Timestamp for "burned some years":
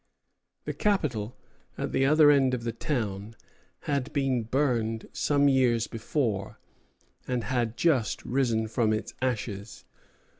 4.41-5.85